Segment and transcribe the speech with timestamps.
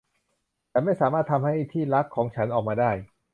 [0.71, 2.91] ฉันไม่สามารถทำให้ที่รักของฉันออกมาได้